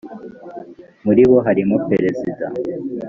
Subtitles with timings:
[1.05, 2.45] muri bo harimo perezida